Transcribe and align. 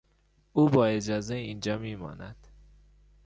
او 0.53 0.69
با 0.69 0.85
اجازه 0.85 1.35
اینجا 1.35 1.77
میماند. 1.77 2.47